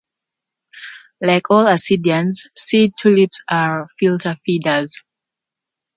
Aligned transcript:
Like 1.21 1.51
all 1.51 1.65
ascidians, 1.67 2.47
sea 2.57 2.89
tulips 2.97 3.43
are 3.51 3.87
filter 3.99 4.35
feeders. 4.43 5.03